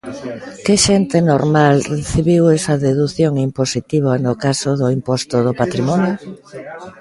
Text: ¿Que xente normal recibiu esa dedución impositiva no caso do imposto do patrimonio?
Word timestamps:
¿Que 0.65 0.75
xente 0.85 1.17
normal 1.31 1.75
recibiu 1.95 2.43
esa 2.57 2.75
dedución 2.87 3.33
impositiva 3.47 4.13
no 4.25 4.33
caso 4.45 4.69
do 4.81 4.87
imposto 4.97 5.35
do 5.45 5.53
patrimonio? 5.61 6.13